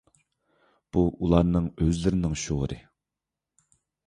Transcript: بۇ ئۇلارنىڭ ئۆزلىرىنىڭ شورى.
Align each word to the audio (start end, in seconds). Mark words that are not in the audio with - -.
بۇ 0.97 1.03
ئۇلارنىڭ 1.19 1.67
ئۆزلىرىنىڭ 1.85 2.35
شورى. 2.45 2.79